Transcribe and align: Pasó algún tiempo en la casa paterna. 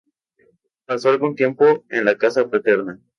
Pasó 0.87 1.09
algún 1.09 1.35
tiempo 1.35 1.85
en 1.89 2.05
la 2.05 2.17
casa 2.17 2.49
paterna. 2.49 2.99